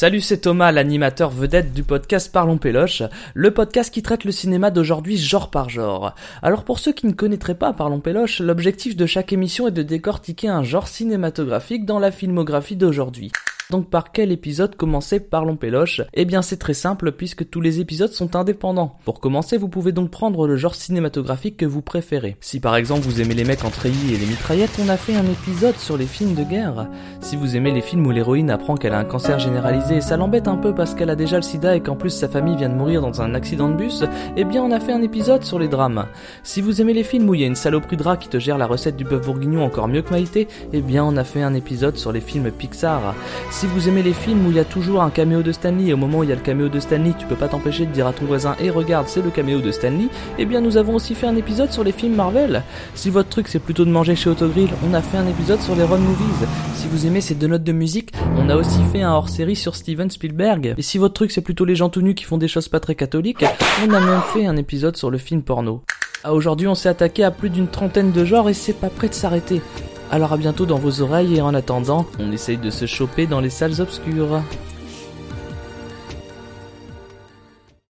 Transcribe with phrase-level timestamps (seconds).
[0.00, 3.02] Salut, c'est Thomas, l'animateur vedette du podcast Parlons Péloche,
[3.34, 6.14] le podcast qui traite le cinéma d'aujourd'hui genre par genre.
[6.40, 9.82] Alors pour ceux qui ne connaîtraient pas Parlons Péloche, l'objectif de chaque émission est de
[9.82, 13.32] décortiquer un genre cinématographique dans la filmographie d'aujourd'hui.
[13.70, 17.80] Donc par quel épisode commencer Parlons Péloche Eh bien c'est très simple puisque tous les
[17.80, 18.96] épisodes sont indépendants.
[19.04, 22.38] Pour commencer, vous pouvez donc prendre le genre cinématographique que vous préférez.
[22.40, 25.14] Si par exemple vous aimez les mecs en treillis et les mitraillettes, on a fait
[25.16, 26.88] un épisode sur les films de guerre.
[27.20, 30.16] Si vous aimez les films où l'héroïne apprend qu'elle a un cancer généralisé et ça
[30.16, 32.70] l'embête un peu parce qu'elle a déjà le sida et qu'en plus sa famille vient
[32.70, 34.02] de mourir dans un accident de bus,
[34.38, 36.06] eh bien on a fait un épisode sur les drames.
[36.42, 38.38] Si vous aimez les films où il y a une saloperie de rat qui te
[38.38, 41.42] gère la recette du bœuf bourguignon encore mieux que Maïté, eh bien on a fait
[41.42, 43.14] un épisode sur les films Pixar.
[43.66, 45.96] Vous aimez les films où il y a toujours un caméo de Stanley et au
[45.96, 48.06] moment où il y a le caméo de Stanley, tu peux pas t'empêcher de dire
[48.06, 50.08] à ton voisin "Et regarde, c'est le caméo de Stanley",
[50.38, 52.62] eh bien nous avons aussi fait un épisode sur les films Marvel.
[52.94, 55.74] Si votre truc c'est plutôt de manger chez Autogrill, on a fait un épisode sur
[55.74, 56.46] les road movies.
[56.74, 59.74] Si vous aimez ces deux notes de musique, on a aussi fait un hors-série sur
[59.74, 60.74] Steven Spielberg.
[60.76, 62.80] Et si votre truc c'est plutôt les gens tout nus qui font des choses pas
[62.80, 63.44] très catholiques,
[63.86, 65.82] on a même fait un épisode sur le film porno.
[66.24, 69.08] Ah, Aujourd'hui, on s'est attaqué à plus d'une trentaine de genres et c'est pas prêt
[69.08, 69.62] de s'arrêter.
[70.10, 73.40] Alors à bientôt dans vos oreilles et en attendant, on essaye de se choper dans
[73.40, 74.42] les salles obscures.